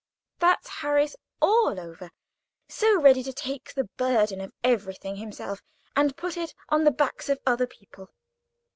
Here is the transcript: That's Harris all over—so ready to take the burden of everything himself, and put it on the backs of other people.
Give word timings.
That's 0.39 0.67
Harris 0.67 1.15
all 1.43 1.79
over—so 1.79 2.99
ready 2.99 3.21
to 3.21 3.31
take 3.31 3.71
the 3.75 3.83
burden 3.83 4.41
of 4.41 4.51
everything 4.63 5.17
himself, 5.17 5.61
and 5.95 6.17
put 6.17 6.37
it 6.37 6.55
on 6.69 6.85
the 6.85 6.89
backs 6.91 7.29
of 7.29 7.37
other 7.45 7.67
people. 7.67 8.09